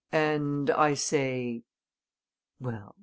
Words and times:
And 0.11 0.71
I 0.71 0.95
say?" 0.95 1.61
"Well?" 2.59 2.95